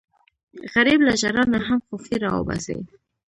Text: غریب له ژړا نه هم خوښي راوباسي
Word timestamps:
غریب 0.73 0.99
له 1.07 1.13
ژړا 1.21 1.43
نه 1.53 1.59
هم 1.67 1.79
خوښي 1.87 2.15
راوباسي 2.23 2.77